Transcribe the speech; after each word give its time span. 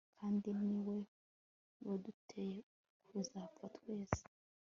kandi 0.19 0.49
ni 0.67 0.77
we 0.87 0.97
waduteye 1.85 2.57
kuzapfa 3.07 3.65
twese 3.75 4.23